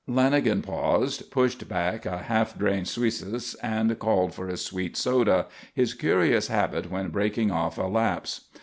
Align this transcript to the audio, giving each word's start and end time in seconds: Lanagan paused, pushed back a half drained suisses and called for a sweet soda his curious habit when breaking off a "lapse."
Lanagan 0.09 0.63
paused, 0.63 1.29
pushed 1.29 1.69
back 1.69 2.07
a 2.07 2.17
half 2.23 2.57
drained 2.57 2.87
suisses 2.87 3.53
and 3.61 3.99
called 3.99 4.33
for 4.33 4.47
a 4.49 4.57
sweet 4.57 4.97
soda 4.97 5.45
his 5.75 5.93
curious 5.93 6.47
habit 6.47 6.89
when 6.89 7.09
breaking 7.09 7.51
off 7.51 7.77
a 7.77 7.83
"lapse." 7.83 8.45